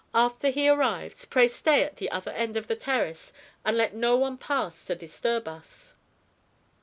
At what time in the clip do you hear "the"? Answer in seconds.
1.97-2.09, 2.65-2.75